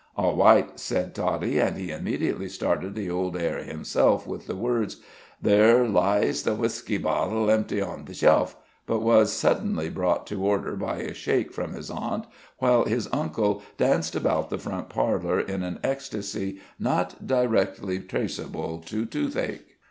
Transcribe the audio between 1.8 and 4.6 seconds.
immediately started the old air himself, with the